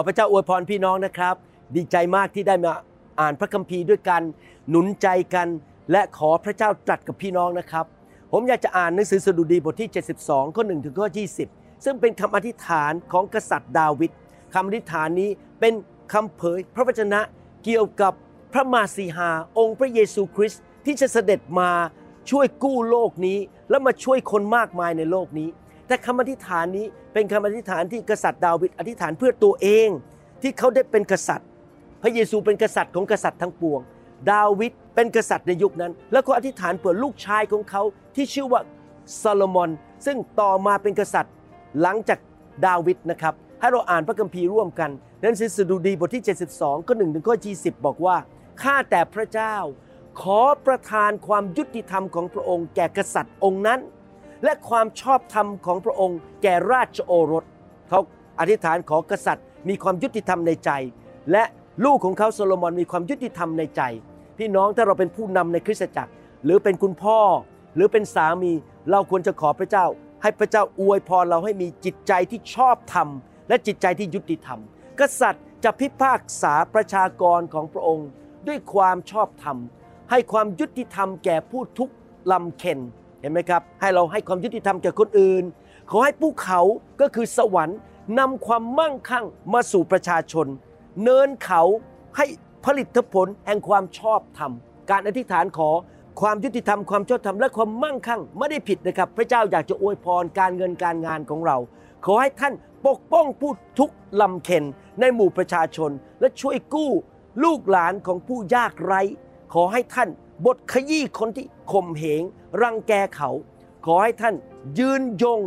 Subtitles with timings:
[0.00, 1.34] ขอพระเจ้าอวยพรพี่น้องนะครับ
[1.76, 2.72] ดีใจมากที่ได้มา
[3.20, 4.22] อ่านพระคัมภีร์ด้วยกัน
[4.70, 5.48] หนุนใจกัน
[5.92, 7.84] และขอพระเจ้าตรัสกับพี่น้องนะครับ
[8.32, 9.90] ผมอยากจะอ่านหนังสือสดุดีบทที่
[10.22, 11.08] 72 ข้อ1ถึงข้อ
[11.46, 14.10] 20 ซึ่งเป็นคำอธิษฐานของกษัตริย์ดาวิด
[14.54, 15.30] คำอธิษฐานนี้
[15.60, 15.72] เป็น
[16.12, 17.20] คำเผยพระวจนะ
[17.64, 18.12] เกี่ยวกับ
[18.52, 21.70] พระมาสีหาองค์พระเยซูคริสต์ที่จะเสด็จมา
[22.30, 23.38] ช่วยกู้โลกนี้
[23.70, 25.48] และมาช่วยคนมากมายในโลกนี้
[25.88, 29.88] แต่คำอธิษฐานนี้เป็นคำอธิษฐานที่กษัตริย์ดาวิดอธิษฐานเพื่อตัวเอง
[30.42, 31.48] ที่เขาได้เป็นกษัตริย์
[32.02, 33.80] พระเยซูเป็นกษัตริย์ของกษัตริย์ทั้งปวง
[34.32, 37.82] ดาวิดเป็นกษัตริย์ในยุคนั้น แล้วก็อธิษฐานเผื่อลูกชายของเขา
[38.14, 38.60] ที่ชื่อว่า
[39.22, 39.70] ซาโลมอน
[40.06, 41.34] ซึ่งต่อมาเป็นกษัตริย์
[41.80, 42.18] หลังจาก
[42.66, 44.90] ดาวิดนะครับให้เราอ่านพระคัมภีร์ร่วมกัน
[45.24, 48.16] นังสือสดุดีบทที่ 72ข้อ1ถึงข้อ20 บอกว่า
[48.62, 49.54] ข้าแต่พระเจ้า
[50.20, 53.80] ขอประทานความยุติธรรมของพระองค์แก่กษัตริย์องค์นั้น
[54.44, 57.44] และความชอบธรรมของพระองค์ แก่ราชโอรส
[57.88, 58.00] เขา
[58.40, 60.70] อธิษฐานขอกษัตริย์ มีความยุติธรรมในใจ
[61.32, 61.44] และ
[61.84, 63.82] ลูกของเขาโซโลมอนมีความยุติธรรมในใจ
[64.38, 66.12] พี่น้องถ้าเราเป็นผู้นำในคริสตจักร
[66.44, 67.18] หรือเป็นคุณพ่อ
[67.74, 68.52] หรือเป็นสามี
[68.90, 69.86] เราควรจะขอพระเจ้า
[70.22, 73.08] ให้พระเจ้าอวยพรเราให้มีจิตใจที่ชอบธรรม
[73.48, 74.60] และจิตใจที่ยุติธรรม
[75.00, 78.08] กษัตริย์จะพิพากษาประชากรของพระองค์
[78.46, 79.56] ด้วยความชอบธรรม
[80.10, 81.90] ให้ความยุติธรรมแก่ผู้ทุก
[82.32, 82.80] ลำเค็น
[83.20, 85.44] เห็นไหมครับ ให้เราให้ความยุติธรรมแก่คนอื่น
[85.90, 86.60] ขอให้ภูเขา
[87.00, 87.78] ก็คือสวรรค์
[88.18, 90.46] นำความมั่งคั่งมาสู่ประชาชน
[91.02, 91.62] เนินเขา
[92.16, 92.26] ให้
[92.64, 94.52] ผลิตผลแห่งความชอบธรรม
[94.90, 95.70] การอธิษฐานขอ
[96.20, 101.56] ความยุติธรรมความชอบธรรมและความมั่งคั่งไม่ได้ผิดนะครับ พระเจ้าอยากจะอวยพรการเงินการงานของเรา
[102.04, 102.54] ขอให้ท่าน
[102.86, 104.64] ปกป้องผู้ทุกข์ลำเค็น
[105.00, 105.90] ในหมู่ประชาชน
[106.20, 106.90] และช่วยกู้
[107.44, 109.00] ลูกหลานของผู้ยากไร้
[109.52, 110.08] ขอให้ท่าน
[110.46, 112.22] บทขยี้คนที่ข่มเหง
[112.62, 113.30] รังแกเขา
[113.84, 114.34] ขอให้ท่าน
[114.78, 115.40] ยืนยง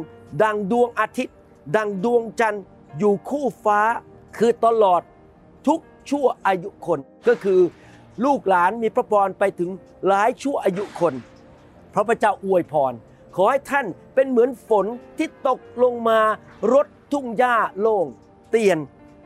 [0.44, 1.35] ดังดวงอาทิตย์
[1.75, 2.63] ดังดวงจันทร์
[2.97, 3.79] อยู่คู่ฟ้า
[4.38, 5.02] คือตลอด
[5.68, 5.79] ทุก
[6.09, 7.62] ชั่วอายุคน ก็คือ
[8.25, 9.69] ลูกหลานมีพระพรไปถึง
[10.07, 11.13] หลายชั่วอายุคน
[11.91, 12.94] เพราะพระเจ้าอวยพร
[13.35, 14.85] ขอให้ท่านเป็นเหมือนฝน
[15.18, 16.19] ที่ตกลงมา
[16.73, 18.06] รดทุ่งหญ้าโล่ง
[18.50, 18.78] เตียน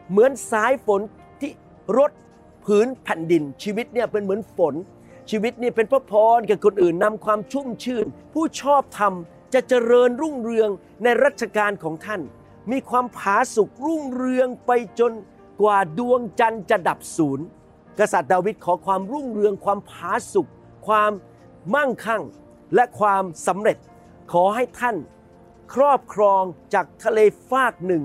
[0.10, 1.02] เหมือนสายฝน
[1.42, 1.52] ที่
[1.98, 2.12] รด
[2.66, 4.74] พื้นแผ่นดินชีวิตเนี่ยเป็นเหมือนฝน
[5.30, 9.14] ชีวิตนี่เป็นพระพรแก่คนอื่นนำความชุ่มชื่น ผู้ชอบธรรม
[9.54, 10.70] จะเจริญรุ่งเรือง
[11.04, 12.22] ในรัชกาลของท่าน
[12.72, 15.14] มีความผาสุกรุ่งเรืองไปจน
[15.62, 17.46] กว่าดวงจันทร์จะดับศูนย์
[18.00, 20.48] กษัตริย์ดาวิดขอความรุ่งเรือง ความผาสุก
[20.88, 21.12] ความ
[21.76, 22.24] มั่งคั่ง
[22.76, 23.78] และความสำเร็จ
[24.32, 24.98] ขอให้ท่าน
[25.74, 26.44] ครอบครอง
[26.74, 27.20] จากทะเล
[27.50, 28.04] ฟากหนึ่ง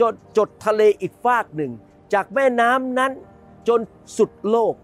[0.00, 1.72] จดจดทะเลอีกฟากหนึ่ง
[2.14, 3.12] จากแม่น้ำนั้น
[3.68, 3.80] จน
[4.16, 4.74] สุดโลก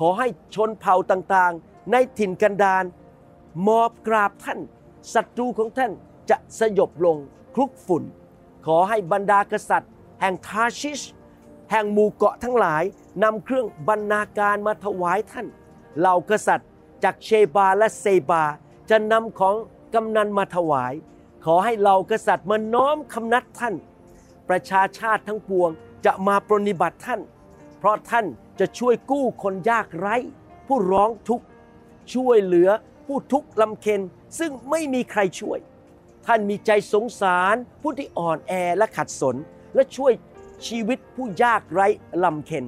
[0.00, 2.84] ขอให้ชนเผ่าต่างๆ ในถิ่นกันดาร
[3.68, 4.60] มอบกราบท่าน
[5.14, 5.92] ศัตรูของท่าน
[6.30, 7.16] จะสยบลง
[7.54, 8.04] คลุกฝุ่น
[8.66, 11.00] ขอให้บรรดากษัตริย์ แห่งทาชิช
[11.70, 12.82] แห่งหมู่เกาะทั้งหลาย
[13.22, 15.46] นำเครื่องบรรณาการมาถวายท่าน
[15.98, 16.68] เหล่ากษัตริย์
[17.04, 18.44] จากเชบาและเซบา
[18.90, 19.54] จะนำของ
[19.94, 20.92] กำนันมาถวาย
[21.44, 23.74] ขอให้เหล่ากษัตริย์มาน้อมคำนัดท่าน
[24.48, 25.70] ประชาชาติทั้งปวง
[26.04, 27.20] จะมาปรนิบัติท่าน
[27.78, 28.26] เพราะท่าน
[28.60, 30.16] จะช่วยกู้คนยากไร้
[30.66, 31.46] ผู้ร้องทุกข์
[32.14, 32.68] ช่วยเหลือ
[33.06, 34.00] ผู้ทุกข์ลำเค็น
[34.38, 35.58] ซึ่งไม่มีใครช่วย
[36.26, 39.36] ท่านมีใจสงสาร ผู้ที่อ่อนแอและขัดสน
[39.74, 40.12] และช่วย
[40.66, 41.86] ชีวิตผู้ยากไร้
[42.24, 42.64] ลำเค็น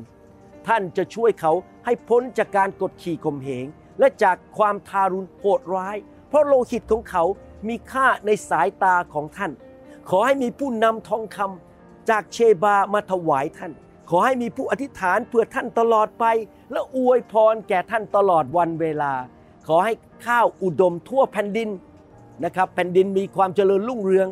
[0.66, 1.52] ท่านจะช่วยเขา
[1.84, 3.66] ให้พ้นจากการกดขี่ข่มเหง
[3.98, 5.96] และจากความทารุณโหดร้าย
[6.28, 7.24] เพราะโลหิตของเขา
[7.68, 9.52] มีค่าในสายตาของท่าน
[10.08, 13.72] ขอให้มีผู้นำทองคำจากเชบามาถวายท่าน
[14.14, 16.24] ขอให้มีผู้อธิษฐานเพื่อท่านตลอดไป
[16.72, 19.12] และอวยพรแก่ท่านตลอดวันเวลา
[19.66, 19.92] ขอให้
[20.26, 21.68] ข้าวอุดมทั่วแผ่นดิน
[22.44, 24.28] นะครับแผ่นดินมีความเจริญรุ่งเรือง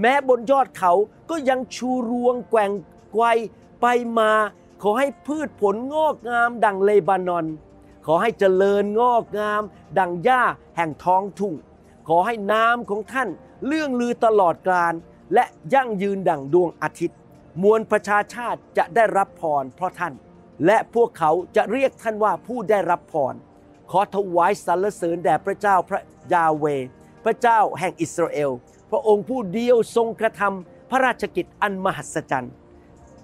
[0.00, 0.92] แม้บนยอดเขา
[1.30, 2.70] ก็ยังชูรวงแกว่ง
[3.12, 3.24] ไกว
[3.80, 3.86] ไป
[4.18, 4.30] มา
[4.82, 7.46] ขอให้พืชผลงอกงามดังเลบานอน
[8.06, 9.62] ขอให้เจริญงอกงาม
[9.98, 10.42] ดังหญ้า
[10.76, 11.54] แห่งท้องทุ่ง
[12.08, 13.28] ขอให้น้ำของท่าน
[13.66, 14.94] เลื่องลือตลอดกาล
[15.34, 15.44] และ
[15.74, 17.18] ยั่งยืนดังดวงอาทิตย์
[17.62, 20.14] มวลประชาชาติจะได้รับพรเพราะท่าน
[20.66, 23.34] และพวกเขาจะเรียกท่านว่าผู้ได้รับพร
[23.90, 26.00] ขอถวายสรรเสริญแด่พระเจ้าพระ
[26.32, 26.66] ยาเว
[27.24, 28.50] พระเจ้าแห่งอิสราเอล
[28.90, 32.52] พระองค์ผู้เดียวทรงกระทำพระราชกิจอันมหัศจรรย์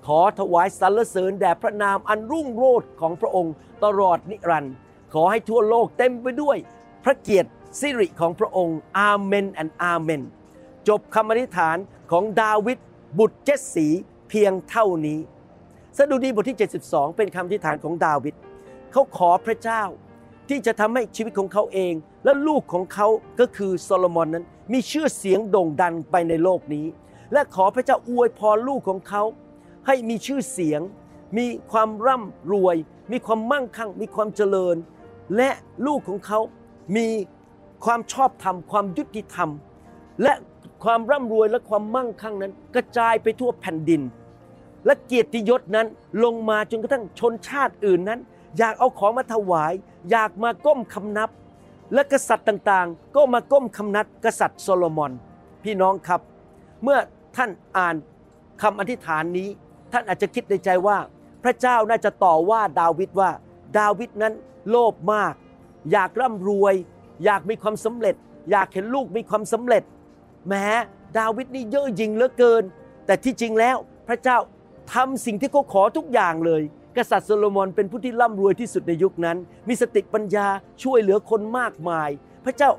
[0.06, 3.54] ขอถวายสรรเสริญแด่พระนามอันรุ่งโรจน์ของพระองค์
[3.84, 4.74] ตลอดนิรันดร์
[5.14, 6.56] ขอให้ทั่วโลกเต็มไปด้วย
[7.04, 7.50] พระเกียรติ
[7.80, 10.22] สิริของพระองค์ อาเมนและอาเมน
[10.88, 11.76] จบคำอธิษฐาน
[12.10, 12.78] ของดาวิด
[13.18, 13.88] บุตรเจสสี
[14.30, 15.18] เพียงเท่านี้
[15.98, 18.34] สดุดีบทที่ 72 เป็นคำอธิฐานของดาวิด
[18.92, 19.82] เขาขอพระเจ้า
[20.48, 21.94] ที่จะทำให้ชีวิตของเขาเอง
[22.24, 23.08] และลูกของเขา
[23.40, 26.86] ก็คือโซโลมอนนั้น มีชื่อเสียงโด่งดังไปในโลกนี้
[27.32, 29.22] และขอพระเจ้าอวยพรลูกของเขา
[29.86, 30.80] ให้มีชื่อเสียง
[31.38, 32.76] มีความร่ำรวย
[33.12, 34.76] มีความมั่งคั่ง มีความเจริญ
[35.36, 35.50] และ
[35.86, 36.40] ลูกของเขา
[36.96, 37.08] มี
[37.84, 39.50] ความชอบธรรม ความยุติธรรม
[40.22, 40.34] และ
[40.84, 44.02] ความร่ำรวยและความมั่งคั่งนั้น กระจายไปทั่วแผ่นดิน
[44.86, 45.86] และเกียรติยศนั้น
[46.24, 48.20] ลงมาจนกระทั่งชนชาติอื่นนั้น
[48.58, 49.72] อยากเอาของมาถวาย
[50.10, 51.30] อยากมาก้มคำนับ
[51.94, 55.12] และกษัตริย์ต่างๆ ก็มาก้มคำนับกษัตริย์โซโลมอน
[55.64, 56.20] พี่น้องครับ
[56.82, 56.98] เมื่อ
[57.36, 57.94] ท่านอ่าน
[58.62, 59.48] คำอธิษฐานนี้
[59.92, 60.98] ท่านอาจจะคิดในใจว่า
[61.44, 63.30] พระเจ้าน่าจะต่อว่าดาวิดว่า
[63.78, 64.34] ดาวิดนั้น
[64.70, 65.34] โลภมาก
[65.92, 66.74] อยากร่ำรวย
[67.24, 68.14] อยากมีความสำเร็จ
[68.50, 69.82] อยากเห็นลูกมีความสำเร็จ
[70.48, 70.66] แม้
[71.18, 72.62] ดาวิดนี่เย่อหยิ่งเหลือเกิน
[73.06, 73.76] แต่ที่จริงแล้ว
[74.08, 74.38] พระเจ้า
[74.94, 76.62] ทำสิ่งที่เขาขอทุกอย่างเลย
[76.96, 79.36] กษัตริย์โซโลมอนเป็นผู้ที่ร่ำรวยที่สุดในยุคนั้น
[79.68, 80.46] มีสติปัญญา
[80.82, 82.10] ช่วยเหลือคนมากมาย
[82.44, 82.70] พระเจ้า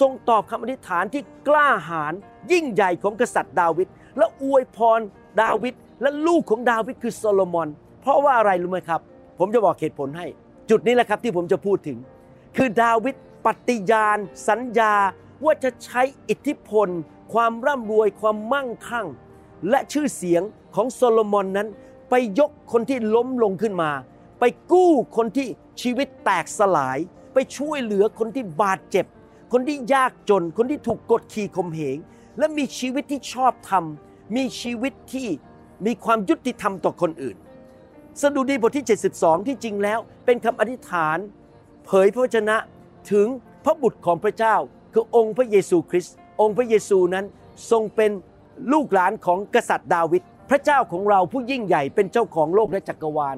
[0.00, 2.12] ทรงตอบคำอธิษฐานที่กล้าหาญ
[2.52, 3.88] ยิ่งใหญ่ของกษัตริย์ดาวิด
[4.18, 5.00] และอวยพร
[5.42, 7.68] ดาวิดและลูกของดาวิดคือโซโลมอน
[8.00, 9.00] เพราะว่าอะไรรู้ไหมครับ
[9.38, 10.26] ผมจะบอกเหตุผลให้
[10.70, 11.98] จุดนี้แหละครับที่ผมจะพูดถึง
[12.56, 13.14] คือดาวิด
[13.46, 14.18] ปฏิญาณ
[14.48, 14.94] สัญญา
[15.44, 16.88] ว่าจะใช้อิทธิพล
[17.32, 19.06] ความร่ำรวยความมั่งคั่ง
[19.68, 20.42] และชื่อเสียง
[20.74, 21.68] ของโซโลมอนนั้น
[22.10, 23.90] ไปยกคนที่ล้มลงขึ้นมา
[24.40, 25.48] ไปกู้คนที่
[25.82, 26.98] ชีวิตแตกสลาย
[27.34, 29.06] ไปช่วยเหลือคนที่บาดเจ็บ
[29.52, 31.98] คนที่ยากจน คนที่ถูกกดขี่ข่มเหง
[32.38, 33.84] และมีชีวิตที่ชอบธรรม
[34.36, 35.28] มีชีวิตที่
[35.86, 37.36] มีความยุติธรรมต่อคนอื่น
[38.20, 38.86] สดุดีบทที่
[39.16, 41.18] 72 ที่จริงแล้ว เป็นคำอธิษฐาน
[41.86, 42.56] เผยพระวจนะ
[43.10, 43.26] ถึง
[43.64, 44.56] พระบุตรของพระเจ้า
[44.92, 47.24] คือองค์พระเยซูคริสต์องค์พระเยซูนั้น
[47.70, 48.10] ทรงเป็น
[48.72, 53.36] ลูกหลานของกษัตริย์ดาวิดพระเจ้าของเราผู้ยิ่งใหญ่เป็นเจ้าของโลกและจักรวาล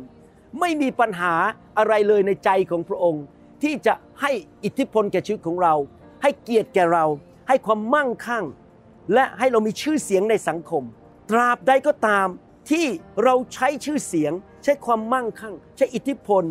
[0.61, 1.35] ไม่มีปัญหา
[1.79, 3.25] อะไรเลยในใจของพระองค์
[3.63, 4.31] ที่จะให้
[4.65, 5.75] อิทธิพลแก่ชีวิตของเรา
[6.23, 7.05] ให้เกียรติแก่เรา
[7.49, 8.45] ให้ความมั่งคั่ง
[9.15, 10.83] และให้เรามีชื่อเสียงในสังคม
[11.31, 12.27] ตราบใดก็ตาม
[12.71, 12.87] ที่
[13.25, 14.33] เราใช้ชื่อเสียง
[14.65, 16.45] ใช้ความมั่งคั่ง ใช้อิทธิพล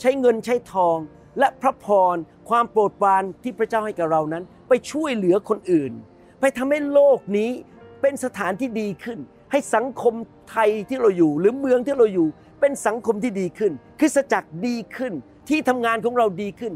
[0.00, 0.98] ใช้เงินใช้ทอง
[1.38, 2.16] และพระพร
[2.48, 5.92] ความโปรดปรานที่พระเจ้าให้กับเรานั้น ไปช่วยเหลือคนอื่น
[6.40, 7.50] ไปทำให้โลกนี้
[8.00, 9.18] เป็นสถานที่ดีขึ้น
[9.50, 10.14] ให้สังคม
[10.50, 12.28] ไทยที่เราอยู่ หรือเมืองที่เราอยู่
[12.60, 15.12] เป็นสังคมที่ดีขึ้น คริสตจักรดีขึ้น
[15.48, 16.72] ที่ทำงานของเราดีขึ้น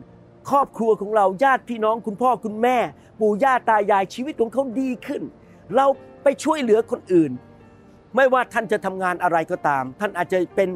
[0.50, 2.78] ครอบครัวของเราญาติพี่น้องคุณพ่อคุณแม่
[3.20, 5.22] ปู่ย่าตายายชีวิตของเขาดีขึ้น
[5.76, 5.86] เรา
[6.22, 7.32] ไปช่วยเหลือคนอื่น
[8.16, 10.70] ไม่ว่าท่านจะทำงานอะไรก็ตาม ท่านอาจจะเป็น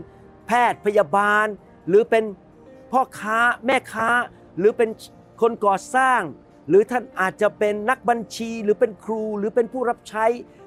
[0.46, 1.46] แพทย์พยาบาล
[1.88, 2.24] หรือเป็น
[2.92, 4.08] พ่อค้าแม่ค้า
[4.58, 4.90] หรือเป็น
[5.40, 6.20] คนก่อสร้าง
[6.68, 10.26] หรือท่านอาจจะเป็นนักบัญชีหรือเป็นครู หรือเป็นผู้รับใช้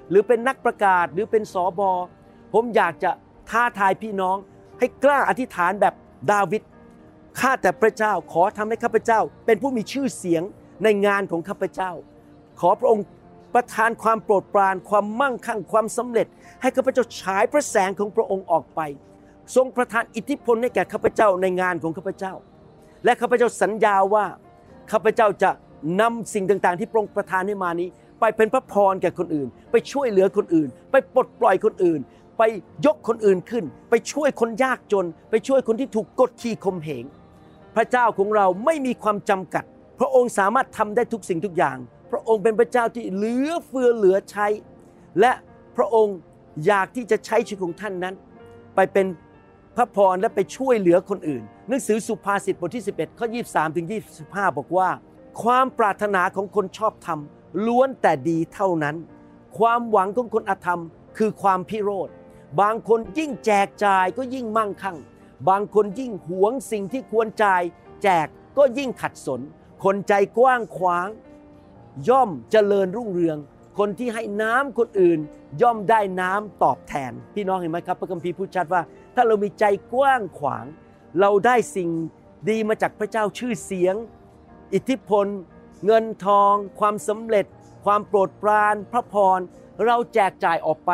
[0.09, 1.91] หรือเป็นนักประกาศ หรือเป็นสอบอ
[2.53, 3.11] ผมอยากจะ
[3.49, 4.37] ท้าทายพี่น้อง
[4.79, 5.93] ให้กล้าอธิษฐานแบบ
[6.31, 6.61] ดาวิด
[7.39, 10.43] ข้าแต่พระเจ้าขอทำให้ข้าพเจ้า เป็นผู้มีชื่อเสียง
[10.83, 11.91] ในงานของข้าพเจ้า
[12.59, 13.05] ขอพระองค์
[13.53, 16.27] ประทานความโปรดปรานความมั่งคั่งความสำเร็จ
[16.61, 18.81] ให้ข้าพเจ้าฉายพระแสงของพระองค์ออกไป
[19.55, 22.33] ทรงประทานอิทธิพลให้แก่ข้าพเจ้าในงานของข้าพเจ้า
[23.03, 24.25] และข้าพเจ้าสัญญาว่า
[24.91, 25.51] ข้าพเจ้าจะ
[26.01, 27.87] นำสิ่งต่างๆ ที่พระองค์ประทานให้มานี้
[28.19, 31.99] ไปเป็นพระพรแก่คนอื่น ไปช่วยเหลือคนอื่น ไปปลดปล่อยคนอื่น
[32.37, 32.41] ไป
[32.85, 37.05] ยกคนอื่นขึ้น ไปช่วยคนยากจน ไปช่วยคนที่ถูกกดขี่ข่มเหง
[37.75, 39.63] พระเจ้าของเราไม่มีความจำกัด
[39.99, 41.77] พระองค์สามารถทำได้ทุกสิ่งทุกอย่าง
[42.11, 44.47] พระองค์เป็นพระเจ้าที่เหลือเฟือเหลือใช้
[45.19, 45.31] และ
[45.77, 46.17] พระองค์
[46.65, 48.15] อยากที่จะใช้ชีวิตของท่านนั้น
[48.75, 49.07] ไปเป็น
[49.75, 53.87] พระพรและไปช่วยเหลือคนอื่น หนังสือสุภาษิตบทที่ 11ข้อ23ถึง
[54.21, 54.89] 25 บอกว่า
[55.41, 57.19] ความปรารถนาของคนชอบธรรม
[57.65, 58.95] ล้วนแต่ดีเท่านั้น
[59.57, 60.81] ความหวังของคนอธรรม
[61.17, 62.09] คือความพิโรธ
[62.61, 64.97] บางคนยิ่งแจกจ่ายก็ยิ่งมั่งคั่ง
[65.49, 67.61] บางคนยิ่งหวงสิ่งที่ควรจ่าย
[68.03, 69.41] แจกก็ยิ่งขัดสน
[69.83, 71.07] คนใจกว้างขวาง
[72.09, 73.37] ย่อมเจริญรุ่งเรือง
[73.77, 75.19] คนที่ให้น้ำคนอื่น
[75.61, 78.81] ย่อมได้น้ำตอบแทน พี่น้องเห็นไหมครับ พระคัมภีร์พูดชัดว่า
[79.15, 80.65] ถ้าเรามีใจกว้างขวาง
[81.19, 81.89] เราได้สิ่ง
[82.49, 83.95] ดีมาจากพระเจ้าชื่อเสียง
[84.73, 85.25] อิทธิพล
[85.85, 87.45] เงินทอง ความสำเร็จ
[87.85, 89.39] ความโปรดปราน พระพร
[89.85, 90.91] เราแจกจ่ายออกไป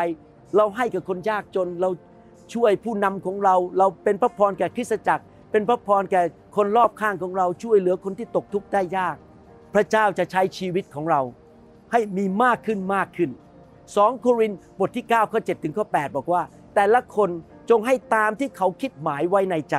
[0.56, 1.90] เราให้กับคนยากจน เรา
[2.54, 6.22] ช่วยผู้นำของเรา เราเป็นพระพรแก่คริสตจักร เป็นพระพรแก่
[6.56, 9.16] คนรอบข้างของเรา ช่วยเหลือคนที่ตกทุกข์ได้ยาก
[9.74, 11.22] พระเจ้าจะใช้ชีวิตของเรา
[11.92, 13.32] ให้มีมากขึ้นมากขึ้น
[13.76, 16.42] 2 โครินธ์บทที่ 9 ข้อ 7 ถึงข้อ 8 บอกว่า
[16.76, 17.30] แต่ละคน
[17.70, 19.76] จงให้ตามที่เขาคิดหมายไว้ในใจ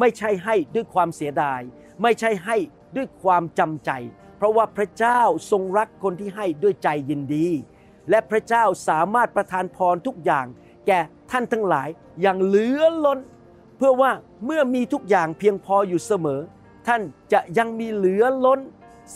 [0.00, 1.60] ไม่ใช่ให้ด้วยความเสียดาย
[2.02, 2.56] ไม่ใช่ให้
[2.96, 3.90] ด้วยความจำใจ
[4.36, 7.46] เพราะว่าพระเจ้าทรงรักคนที่ให้ด้วยใจยินดี
[8.10, 10.46] และพระเจ้าสามารถประทานพรทุกอย่าง
[10.86, 10.98] แก่
[11.30, 11.88] ท่านทั้งหลาย
[12.20, 13.18] อย่างเหลือล้น
[13.76, 14.10] เพื่อว่า
[14.46, 16.40] เมื่อมีทุกอย่างเพียงพออยู่เสมอ
[16.86, 17.00] ท่าน
[17.32, 18.60] จะยังมีเหลือล้น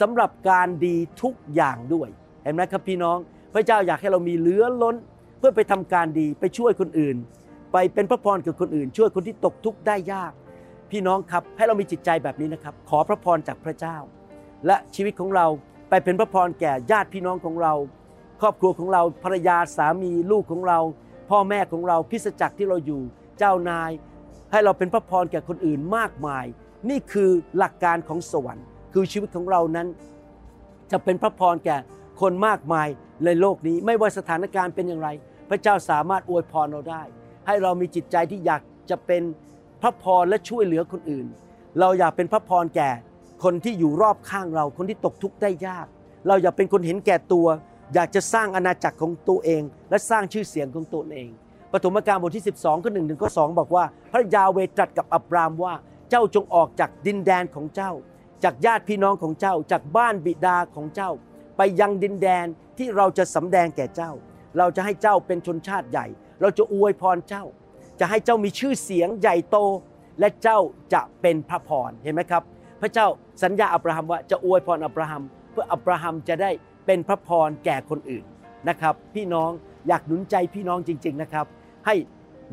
[0.00, 2.08] สำหรับการดีทุกอย่างด้วย
[2.42, 3.18] เห็นไหมครับพี่น้อง
[3.54, 4.96] พระเจ้าอยากให้เรามีเหลือล้น
[5.38, 7.16] เพื่อไปทำการดีไปช่วยคนอื่น
[7.72, 10.32] ไปไปเป็นพระพรกับคนอื่น ช่วยคนที่ตกทุกข์ได้ยาก
[10.92, 13.96] พี่น้องครับให้เรามีจิตใจแบบนี้นะครับ ขอพระพรจากพระเจ้า
[14.66, 15.46] และชีวิตของเรา
[15.88, 17.74] ไปเป็นพระพรแก่ญาติพี่น้องของเรา
[18.40, 20.78] ครอบครัวของเราภรรยาสามีลูกของเรา
[21.30, 23.02] พ่อแม่ของเราพิสจักรที่เราอยู่
[23.38, 23.90] เจ้านาย
[24.52, 26.44] ให้เราเป็นพระพรแก่คนอื่นมากมาย
[26.90, 29.88] นี่คือหลักการของสวรรค์ คือชีวิตของเรานั้น
[30.92, 31.76] จะเป็นพระพรแก่
[32.20, 32.88] คนมากมาย
[33.24, 35.08] ในโลกนี้ไม่ว่าสถานการณ์เป็นอย่างไร
[35.50, 37.02] พระเจ้าสามารถอวยพรเราได้
[37.46, 39.22] ให้เรามีจิตใจที่อยากจะเป็น
[39.82, 41.26] พระพรและช่วยเหลือคนอื่น
[41.80, 42.90] เราอยากเป็นพระพรแก่
[43.44, 45.86] คนที่อยู่รอบข้างเรา คนที่ตกทุกข์ได้ยาก
[46.26, 47.46] เราอย่าเป็นคนเห็นแก่ตัว
[47.94, 51.28] อยากจะสร้างอาณาจักรของตัวเอง และสร้างชื่อเสียงของตัวเอง
[51.72, 55.74] ปฐมกาลบทที่ 12ข้อหนึ่งถึงข้อสบอกว่า พระยาเวตรัสกับอับรามว่า
[56.10, 57.92] เจ้าจงออกจากดินแดนของเจ้า
[58.44, 61.10] จากญาติพี่น้องของเจ้า จากบ้านบิดาของเจ้า
[61.56, 62.46] ไปยังดินแดน
[62.78, 64.12] ที่เราจะสำแดงแก่เจ้า
[64.58, 66.06] เราจะให้เจ้าเป็นชนชาติใหญ่
[66.40, 67.44] เราจะอวยพรเจ้า
[68.00, 69.56] จะให้เจ้ามีชื่อเสียงใหญ่โต
[70.20, 70.58] และเจ้า
[70.94, 72.42] จะเป็นพระพรเห็นไหมครับ
[72.80, 73.06] พระเจ้า
[73.42, 76.50] สัญญาอับราฮัมว่าจะอวยพรอับราฮัม เพื่ออับราฮัมจะได้
[76.86, 78.24] เป็นพระพรแก่คนอื่น
[78.68, 79.50] นะครับ พี่น้อง
[79.88, 81.46] อยากหนุนใจพี่น้องจริง ๆนะครับ
[81.86, 81.94] ให้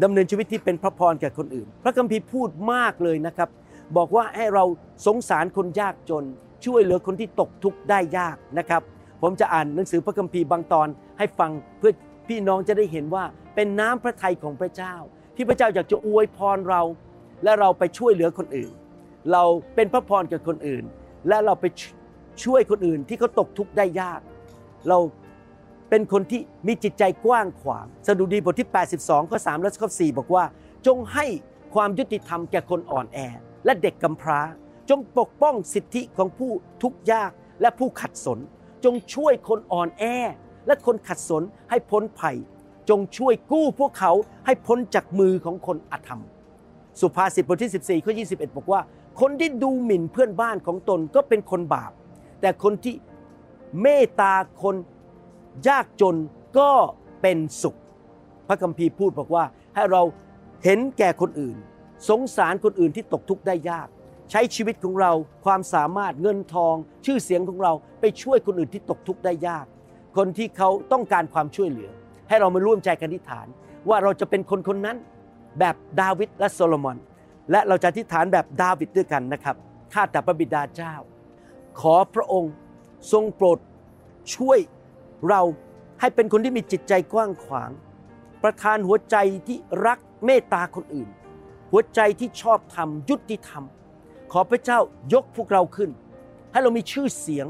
[0.04, 3.50] ดำเนินชีวิตที่เป็นพระพรแก่คนอื่น พระคัมภีร์พูดมากเลยนะครับ
[3.98, 4.63] บอกว่าให้เรา
[5.06, 6.24] สงสารคนยากจน
[6.66, 8.82] ช่วยเหลือคนที่ตกทุกข์ได้ยากนะครับ
[9.22, 10.88] ผมจะอ่านหนังสือพระคัมภีร์บางตอน
[11.18, 11.94] ให้ฟังเพื่อ
[12.30, 13.24] พี่น้องจะได้เห็นว่า
[13.56, 14.96] เป็นน้ำพระทัยของพระเจ้า
[15.38, 16.82] ที่พระเจ้าอยากจะอวยพรเรา
[17.44, 18.72] และเราไปช่วยเหลือคนอื่น
[19.32, 19.44] เรา
[19.75, 20.84] เป็นพระพรกับคนอื่น
[21.27, 21.65] และเราไป
[22.44, 24.22] ช่วยคนอื่นที่เขาตกทุกข์ได้ยาก
[24.89, 24.98] เรา
[25.89, 30.44] เป็นคนที่มีจิตใจกว้างขวางสดุดีบทที่ 82 ข้อ 3 และข้อ 4 บอกว่า
[30.88, 31.25] จงให้
[31.74, 33.20] ความยุติธรรมแก่คนอ่อนแอ
[33.65, 34.39] และเด็กกำพร้า
[34.89, 36.51] จงปกป้องสิทธิของผู้
[36.82, 38.39] ทุกข์ยากและผู้ขัดสน
[38.84, 40.03] จงช่วยคนอ่อนแอ
[40.67, 42.38] และคนขัดสนให้พ้นภัย
[42.89, 44.12] จงช่วยกู้พวกเขา
[44.46, 46.22] ให้พ้นจากมือของคนอธรรม
[47.01, 48.82] สุภาษิตบทที่ 14ข้อ21 บอกว่า
[49.22, 51.91] คนที่ดูหมิ่นเพื่อนบ้านของตนก็เป็นคนบาป
[52.41, 52.96] แต่คนที่
[53.82, 54.75] เมตตาคน
[55.67, 56.15] ยากจน
[56.60, 56.72] ก็
[57.22, 57.77] เป็นสุข
[58.48, 59.44] พระคัมภีร์พูดบอกว่า
[59.75, 60.01] ให้เรา
[60.63, 61.56] เห็นแก่คนอื่น
[62.10, 63.88] สงสารคนอื่นที่ตกทุกข์ได้ยาก
[64.32, 65.12] ใช้ชีวิตของเรา
[65.46, 66.75] ความสามารถเงินทอง
[67.06, 69.65] ชื่อเสียงของเราไปช่วยคนอื่นที่ตกทุกข์ได้ยาก
[70.17, 71.91] คนที่เขาต้องการความช่วยเหลือ
[72.29, 73.48] ให้เรามาร่วมใจกันทิษฐาน
[73.89, 74.98] ว่าเราจะเป็นคนคนนั้น
[75.60, 76.98] แบบดาวิดและโซโลมอน
[77.51, 79.55] และเราจะทิษฐานแบบดาวิดด้วยกันนะครับ
[79.93, 80.93] ข้าแต่พระบิดาเจ้า
[81.79, 82.53] ขอพระองค์
[83.12, 83.60] ทรงโปรด
[84.36, 84.60] ช่วย
[85.29, 85.41] เรา
[86.00, 87.72] ให้เป็นคนที่มีจิตใจกว้างขวาง
[88.43, 89.15] ประทานหัวใจ
[89.48, 91.10] ที่รักเมตตาคนอื่น
[91.72, 93.63] หัวใจที่ชอบธรรมยุติธรรม
[94.31, 94.79] ขอพระเจ้า
[95.13, 95.89] ยกพวกเราขึ้น
[96.51, 97.48] ให้เรามีชื่อเสียง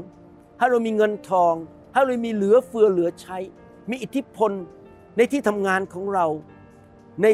[0.58, 1.54] ให้เรามีเงินทอง
[1.92, 3.38] ให้เรามีเหลือเฟือเหลือใช้
[3.90, 4.50] มีอิทธิพล
[5.16, 6.26] ในที่ทำงานของเรา
[7.22, 7.26] ใน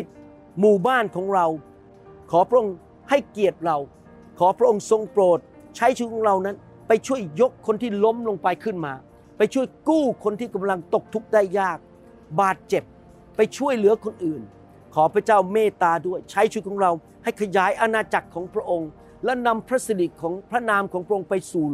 [0.61, 1.46] หมู่บ้านของเรา
[2.30, 2.76] ขอพระองค์
[3.11, 3.78] ให้เกียรติเรา
[4.38, 5.38] ขอพระองค์ทรงโปรด
[5.76, 6.56] ใช้ชีวิตของเรานั้น
[6.88, 8.94] ไปช่วยยกคนที่ล้มลงไปขึ้นมา
[9.38, 11.78] ไปช่วยกู้คนที่กำลังตกทุกข์ได้ยาก
[12.40, 12.82] บาดเจ็บ
[13.37, 14.42] ไปช่วยเหลือคนอื่น
[14.94, 16.90] ขอพระเจ้าเมตตาด้วยใช้ชีวิตของเรา
[17.25, 18.90] ให้ขยายอาณาจักรของพระองค์
[19.25, 21.66] และนำพระสิริของพระนามของพระองค์ไปสู่